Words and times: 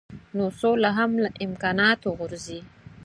نو 0.35 0.45
سوله 0.59 0.89
هم 0.97 1.11
له 1.23 1.29
امکاناتو 1.45 2.07
غورځي. 2.17 2.59